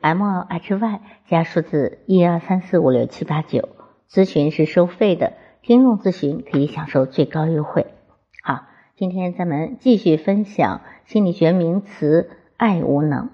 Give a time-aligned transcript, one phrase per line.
[0.00, 3.68] M L H Y 加数字一二三四五六七八九，
[4.08, 7.86] 咨询是收费的，听众咨询可以享受最高优惠。
[8.44, 8.66] 好，
[8.96, 13.30] 今天咱们继续分享心理学名词“爱无能”。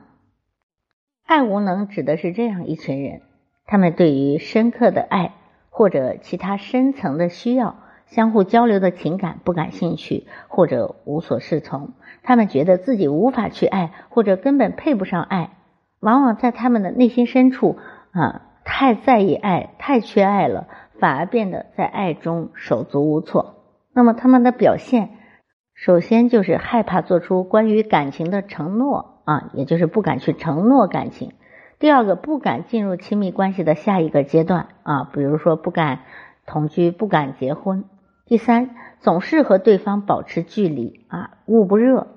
[1.26, 3.20] 爱无能指的是这样一群人，
[3.66, 5.34] 他们对于深刻的爱
[5.68, 11.92] 或者其他深层的需要、相互交流的情感不感兴趣，或者无所适从。
[12.22, 15.50] 他们觉得自己无法去爱，或者根本配不上爱。
[16.04, 17.78] 往往在他们的内心深处
[18.12, 20.68] 啊，太在意爱，太缺爱了，
[21.00, 23.54] 反而变得在爱中手足无措。
[23.94, 25.08] 那么他们的表现，
[25.74, 31.32] 首先就是害怕做出关于感情的承诺啊，也就是不敢去承诺感情。
[31.78, 36.00] 第二个，不敢进入亲密关系的下一个阶段啊，比如说不敢
[36.44, 37.84] 同居，不敢结婚。
[38.26, 42.08] 第三，总是和对方保持距离啊，捂不热。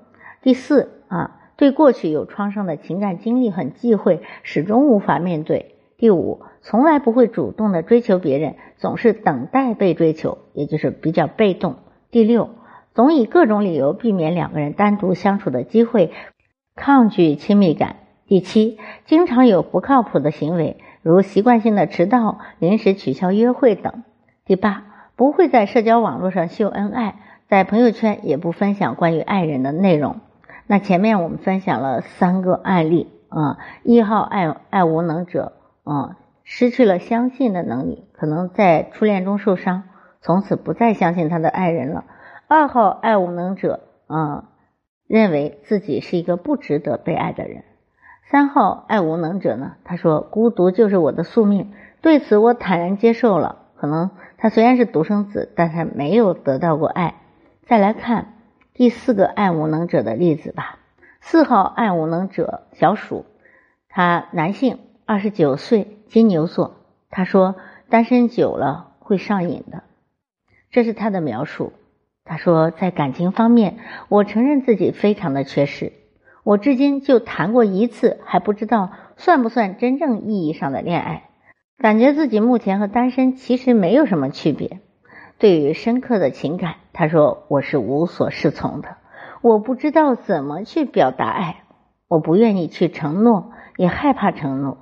[0.42, 1.36] 第四啊。
[1.58, 5.74] 对过去有创伤的情感经历很忌讳，始终无法面对。
[5.96, 11.74] 第五，从来不会主动的追求别人，总是等待被追求，也就是比较被动。
[12.12, 12.50] 第六，
[12.94, 16.12] 总以各种理由避免两个人单独相处的机会，
[16.76, 17.96] 抗拒亲密感。
[18.28, 24.04] 第七，经常有不靠谱的行为，如习惯性的迟到、临时取消约会等。
[24.44, 24.84] 第八，
[25.16, 27.16] 不会在社交网络上秀恩爱，
[27.48, 30.20] 在朋友圈也不分享关于爱人的内容。
[30.70, 39.84] 那前面我们分享了三个案例啊，一号爱爱无能者啊，失去了相信的能力，可能在初恋中受伤，
[40.20, 42.04] 从此不再相信他的爱人了。
[42.48, 44.50] 二号爱无能者啊，
[45.06, 47.64] 认为自己是一个不值得被爱的人。
[48.30, 51.72] 三号爱无能者呢，他说孤独就是我的宿命，
[52.02, 53.64] 对此我坦然接受了。
[53.74, 57.14] 可能他虽然是独生子，但他没有得到过爱。
[57.66, 58.34] 再来看。
[58.78, 60.78] 第四个爱无能者的例子吧。
[61.20, 63.26] 四号爱无能者小鼠，
[63.88, 66.76] 他男性，二十九岁，金牛座。
[67.10, 67.56] 他说
[67.88, 69.82] 单身久了会上瘾的，
[70.70, 71.72] 这是他的描述。
[72.24, 73.78] 他说在感情方面，
[74.08, 75.92] 我承认自己非常的缺失。
[76.44, 81.24] 我至今就谈过一次，还不知道算不算真正意义上的恋爱。
[81.78, 84.78] 感觉自己目前和单身其实没有什么区别。
[85.38, 88.96] 对于深刻的情感，他说我是无所适从的，
[89.40, 91.62] 我不知道怎么去表达爱，
[92.08, 94.78] 我不愿意去承诺，也害怕承诺。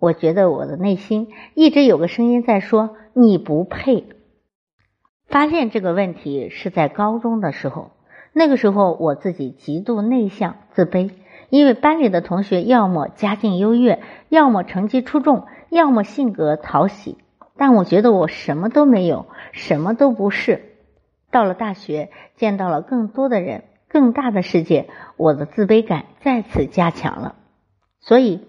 [0.00, 4.08] 我觉得我的内心一直有个声音在说你不配。
[5.28, 7.92] 发现这个问题是在高中的时候，
[8.32, 11.12] 那个时候我自己极度内向自卑，
[11.50, 17.16] 因为班里的同学要么家境优越，要么成绩出众，要么性格讨喜。
[17.60, 20.62] 但我觉得我什么都没有，什么都不是。
[21.30, 24.88] 到了大学，见到了更多的人，更大的世界，
[25.18, 27.34] 我的自卑感再次加强了。
[28.00, 28.48] 所以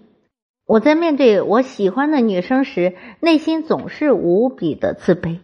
[0.64, 5.40] 我在面对我喜欢的女生时，内心总是无比的自卑，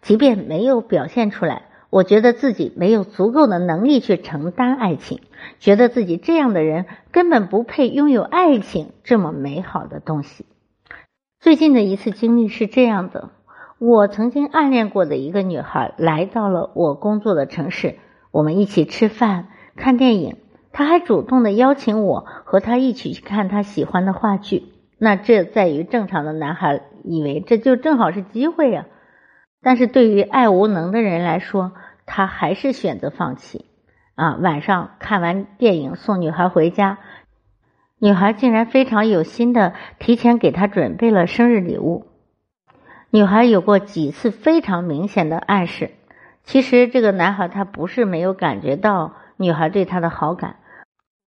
[0.00, 1.62] 即便没有表现出来。
[1.90, 5.22] 我觉得自己没有足够的能力去承担爱情，
[5.58, 10.46] 觉得自己这样的人根本不配拥有爱情这么美好的东西。
[11.40, 13.30] 最近的一次经历是这样的：
[13.78, 17.94] 我曾经暗恋过的一个女孩来到了我工作的城市，
[18.32, 20.36] 我们一起吃饭、看电影，
[20.72, 24.64] 她还主动的邀请我和她一起去看她喜欢的话剧。
[24.98, 28.86] 那这在于正常的男孩以为这就正好是机会呀，
[29.62, 31.70] 但是对于爱无能的人来说，
[32.04, 33.66] 他还是选择放弃。
[34.16, 36.98] 啊，晚上看完电影送女孩回家。
[38.00, 42.06] 女孩竟然非常有心的提前给他准备了生日礼物。
[43.10, 45.90] 女孩有过几次非常明显的暗示，
[46.44, 50.56] 其实这个男孩他不是没有感觉到女孩对他的好感。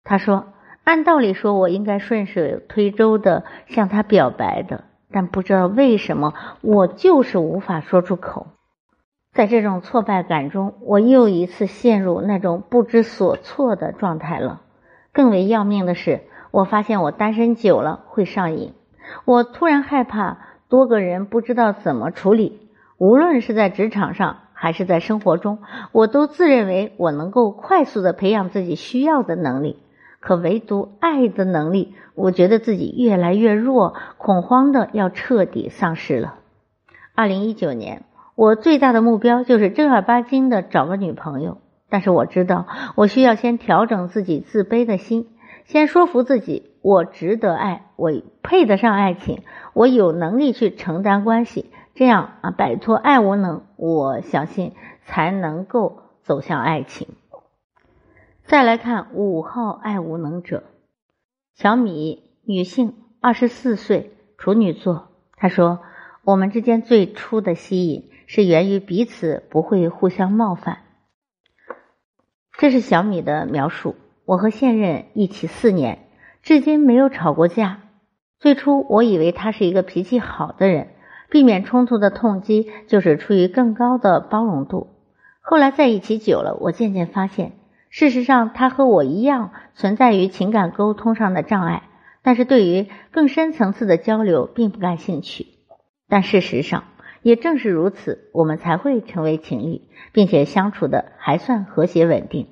[0.03, 0.53] 他说
[0.83, 8.47] ：“按道理说，我应该顺水推舟的向他表白的，但不知道为什么，我就是无法说出口。
[9.33, 14.61] 在这种挫败感中，我又一次陷入那种不知所措的状态了。
[15.13, 16.21] 更为要命的是。”
[16.55, 18.71] 我发现我单身久了会上瘾，
[19.25, 20.37] 我突然害怕
[20.69, 22.69] 多个人不知道怎么处理。
[22.97, 25.59] 无论是在职场上还是在生活中，
[25.91, 29.79] 我都自认为我能够快速的培养自己需要的能力。
[30.21, 36.35] 可唯独爱的能力，我觉得自己越来越弱，恐慌的要彻底丧失了。
[37.15, 38.03] 二零一九年，
[38.35, 41.57] 我最大的目标就是正儿八经的找个女朋友。
[41.89, 42.65] 但是我知道，
[42.95, 45.27] 我需要先调整自己自卑的心，
[45.65, 48.11] 先说服自己，我值得爱，我
[48.43, 49.41] 配得上爱情，
[49.73, 54.73] 我有能力去承担关系，这样啊，摆脱爱无能，我相信
[55.05, 57.07] 才能够走向爱情。
[58.43, 60.63] 再来看五号爱无能者，
[61.55, 65.07] 小米，女性，二十四岁，处女座。
[65.35, 65.79] 她说
[66.23, 70.83] ：“我们之间最初的吸引是源于彼此不会互相冒犯。”
[72.57, 73.95] 这是小米的描述。
[74.25, 75.99] 我和现任一起四年，
[76.41, 77.81] 至今没有吵过架。
[78.39, 80.87] 最初我以为他是一个脾气好的人，
[81.29, 84.87] 避免冲突的痛机就是出于更高的包容度。
[85.41, 87.53] 后来在一起久了，我渐渐发现。
[87.89, 91.83] 事实上，他和我一样存在于情感沟通上的障碍，
[92.23, 95.45] 但是对于更深层次的交流并不感兴趣。
[96.09, 96.83] 但事实上，
[97.21, 102.47] 也正是如此，我们才会成为情侣，并且相处的还算和谐稳定。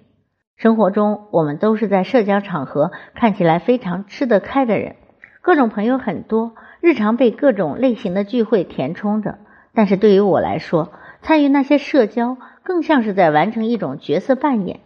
[0.56, 4.96] 生活中，我们都是在社交场合看起来非常吃得开的人，
[5.42, 9.40] 各种朋友很多，日常被各种类型的聚会填充着。
[9.74, 14.80] 但是对于我来说，参与那些社交，更像是在完成一种角色扮演。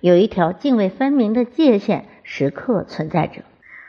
[0.00, 3.42] 有一条泾渭分明的界限时刻存在着，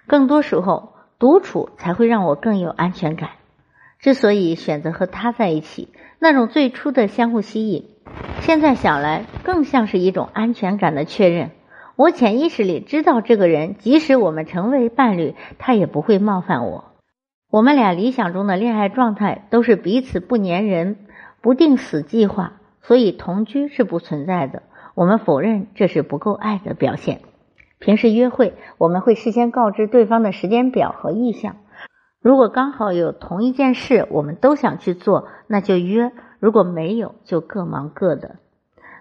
[0.05, 3.29] 更多时候独处才会让我更有安全感。
[3.99, 7.89] 之所以选择和他在一起，那种最初的相互吸引，
[8.41, 11.51] 现在想来更像是一种安全感的确认。
[11.95, 16.85] 我潜意识里知道，这个人即使我们成为伴侣，他也不会冒犯我。
[17.51, 20.97] 我们俩理想中的恋爱状态都是彼此不粘人、
[21.41, 24.63] 不定死计划，所以同居是不存在的。
[24.95, 27.21] 我们否认这是不够爱的表现。
[27.77, 31.57] 平时约会，我们会事先告知对方的时间表和意向。
[32.21, 36.09] 如果刚好有同一件事，我们都想去做，那就约；
[36.43, 38.35] 如果没有，就各忙各的。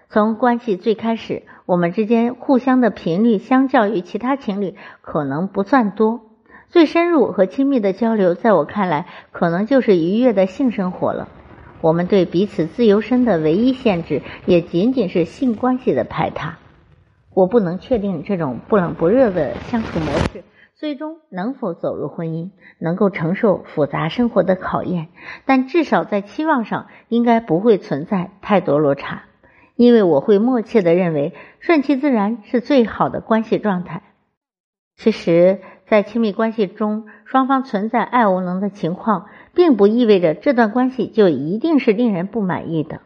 [0.07, 6.21] 从关系最开始，我们之间互相的频率，相较于其他情侣可能不算多。
[6.69, 11.27] 最深入和亲密的交流，在我看来，可能就是愉悦的性生活了。
[11.81, 16.59] 我们对彼此自由身的唯一限制，也仅仅是性关系的排他。
[17.33, 20.45] 我不能确定这种不冷不热的相处模式
[20.83, 25.07] 最终能否走入婚姻，能够承受复杂生活的考验。
[25.45, 29.23] 但至少在期望上，应该不会存在太多落差，
[29.77, 34.03] 因为我会默契的认为，顺其自然是最好的关系状态。
[34.97, 39.27] 其实，在亲密关系中，双方存在爱无能的情况。
[39.53, 42.99] 并不意味着这段关系就一定是令人不满意的。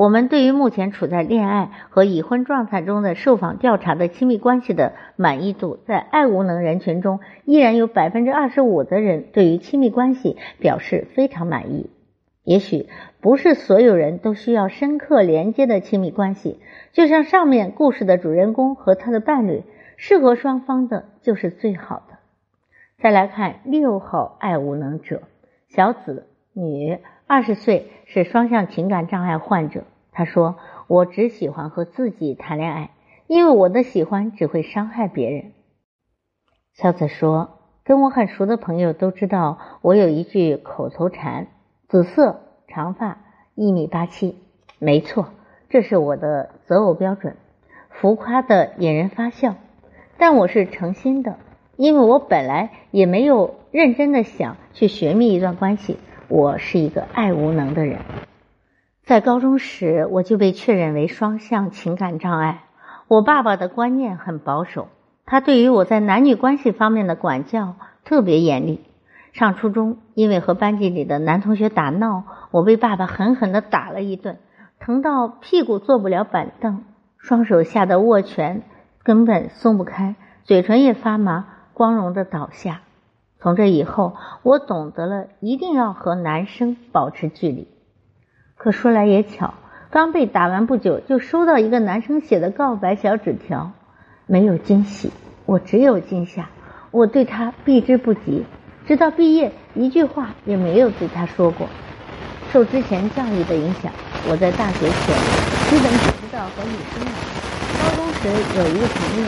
[0.00, 11.90] 我们对于目前处在恋爱和已婚状态中的受访调查的亲密关系的满意度，在爱无能人群中，依然有百分之二十五的人对于亲密关系表示非常满意。
[12.44, 12.88] 也许
[13.20, 16.58] 不是所有人都需要深刻连接的亲密关系，
[16.92, 19.64] 就像上面故事的主人公和他的伴侣，
[19.98, 22.16] 适合双方的就是最好的。
[23.02, 25.20] 再来看六号爱无能者。
[25.68, 29.84] 小紫，女，二十岁，是双向情感障碍患者。
[30.10, 30.56] 他说
[30.88, 32.90] ：“我只喜欢和自己谈恋爱，
[33.28, 35.52] 因为我的喜欢只会伤害别人。”
[36.74, 41.46] 小紫说：“跟我很熟的朋友都知道，我有一句口头禅：
[41.88, 43.18] 紫色长发，
[43.54, 44.36] 一米八七。
[44.80, 45.28] 没错，
[45.68, 47.36] 这是我的择偶标准。
[47.90, 49.54] 浮夸的引人发笑，
[50.18, 51.36] 但我是诚心的。”
[51.76, 55.96] 因为我本来也没有认真的想去寻觅一段关系，
[56.30, 57.98] 我是一个爱无能的人。
[59.02, 62.62] 在高中时，我就被确认为双向情感障碍。
[63.08, 64.86] 我爸爸的观念很保守，
[65.26, 68.80] 他对于我在男女关系方面的管教特别严厉。
[69.32, 72.22] 上初中，因为和班级里的男同学打闹，
[72.52, 74.38] 我被爸爸狠狠的打了一顿，
[74.78, 76.84] 疼到屁股坐不了板凳，
[77.18, 78.62] 双手吓得握拳
[79.02, 81.46] 根本松不开，嘴唇也发麻。
[81.74, 82.82] 光荣的倒下。
[83.42, 87.68] 从这以后，我懂得了一定要和男生保持距离。
[88.56, 89.54] 可说来也巧，
[89.90, 93.72] 刚被打完不久，就收到一个男生写的告白小纸条。
[94.26, 95.10] 没有惊喜，
[95.46, 96.50] 我只有惊吓。
[96.90, 98.44] 我对他避之不及，
[98.86, 101.66] 直到毕业，一句话也没有对他说过。
[102.52, 103.90] 受之前教育的影响，
[104.28, 105.16] 我在大学前
[105.70, 107.39] 基本只知道和女生玩。
[107.78, 109.26] 高中时有一个朋友，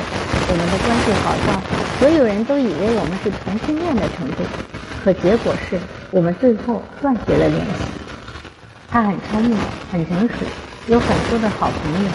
[0.49, 1.61] 我们的关系好到
[1.99, 4.43] 所有人都以为我们是同性恋的程度，
[5.05, 5.79] 可结果是
[6.11, 7.85] 我们最后断绝了联系。
[8.89, 9.57] 他很聪明，
[9.91, 10.35] 很成熟，
[10.89, 12.11] 有很多的好朋友，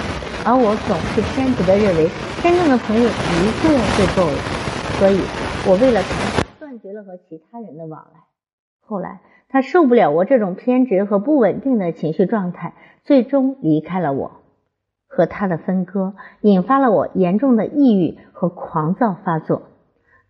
[0.46, 2.10] 而我总是偏执的认为，
[2.44, 4.38] 真正的朋友一个就够了，
[5.00, 5.20] 所以
[5.66, 8.20] 我为了他断绝了和其他人的往来。
[8.80, 14.44] 后来他受不了我这种偏执和不稳定的情绪状态，最终离开了我。
[15.08, 19.64] 和他的分割引发了我严重的抑郁和狂躁发作。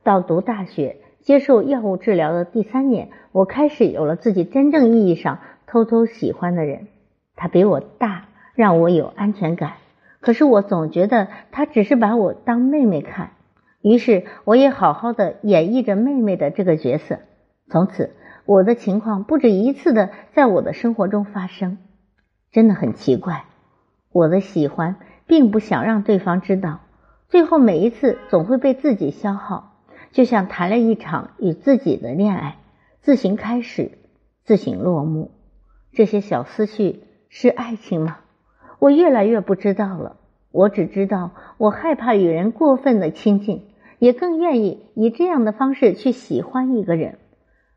[0.03, 6.87] 到读大学、接受药物治疗的第三年，我开始有了自己真正意义上偷偷喜欢的人。
[7.35, 9.73] 他比我大，让我有安全感。
[10.21, 13.31] 可是我总觉得他只是把我当妹妹看，
[13.81, 17.19] 于是我也好好的演绎着妹妹的这个角色。
[17.69, 18.11] 从此，
[18.45, 21.77] 我的情况不止一次的在我的生活中发生，
[22.51, 23.43] 真的很奇怪。
[24.17, 24.95] 我的喜欢
[25.27, 26.79] 并不想让对方知道，
[27.27, 32.57] 最后每一次总会被自己消耗，就像谈了一场与自己的恋爱，
[32.99, 33.91] 自行开始，
[34.43, 35.29] 自行落幕。
[35.93, 38.17] 这些小思绪是爱情吗？
[38.79, 40.17] 我越来越不知道了。
[40.51, 43.67] 我只知道，我害怕与人过分的亲近，
[43.99, 47.19] 也更愿意以这样的方式去喜欢一个人。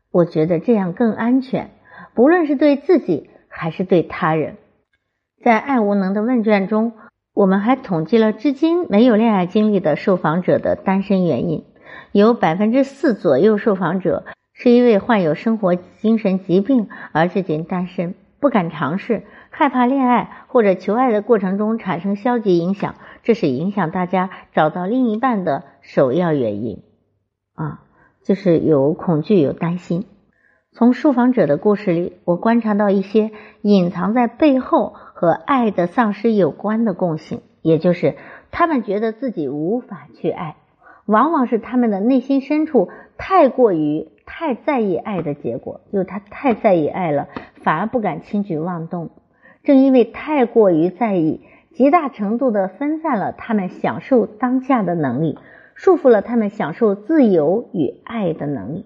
[0.09, 1.69] 我觉得这样更安全，
[2.15, 4.55] 不论是对自己还是对他人。
[5.43, 6.93] 在爱无能的问卷中，
[7.33, 11.65] 我们还统计了至今没有恋爱经历的受访者的单身原因。
[12.11, 22.93] 有百分之四左右受访者是因为患有生活精神疾病而至今单身，不敢尝试，害怕恋爱或者求爱的过程中产生消极影响，
[23.23, 26.83] 这是影响大家找到另一半的首要原因。
[27.55, 27.81] 啊，
[28.23, 30.05] 就是有恐惧，有担心。
[30.73, 38.15] 从受访者的故事里，我观察到一些隐藏在背后和爱的丧失有关的共性，也就是
[38.51, 40.55] 他们觉得自己无法去爱，
[41.05, 47.27] 往往是他们的内心深处太过于太在意爱的结果，就是他太在意爱了，
[47.63, 49.09] 反而不敢轻举妄动。
[49.63, 51.41] 正因为太过于在意，
[51.73, 55.37] 极大程度的分散了他们享受当下的能力，
[55.75, 58.85] 束缚了他们享受自由与爱的能力。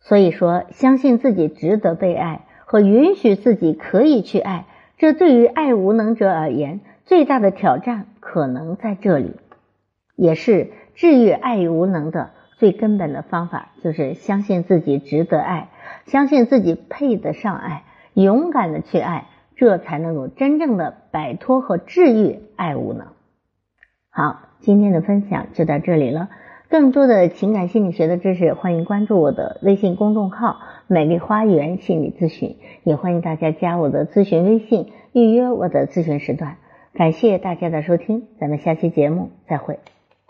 [0.00, 9.36] 所以说，相信自己值得被爱和允许自己可以去爱，这对于爱无能者而言，最大的挑战可能在这里，
[10.16, 15.68] 也是治愈爱无能的最根本的方法，就是相信自己值得爱，
[16.06, 19.26] 相信自己配得上爱，勇敢的去爱，
[19.56, 23.08] 这才能够真正的摆脱和治愈爱无能。
[24.10, 26.28] 好，今天的分享就到这里了。
[26.70, 36.56] 更多的情感心理学的知识，欢迎关注我的微信公众号“美丽花园心理咨询”，也欢迎大家加我的咨询微信，预约我的咨询时段。
[36.92, 39.78] 感谢大家的收听，咱们下期节目再会。